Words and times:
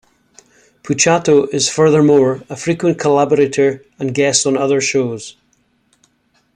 Puciato 0.81 1.45
is 1.53 1.69
furthermore 1.69 2.41
a 2.49 2.55
frequent 2.55 2.97
collaborator, 2.97 3.85
and 3.99 4.15
guest 4.15 4.47
on 4.47 4.57
other 4.57 4.81
shows. 4.81 5.35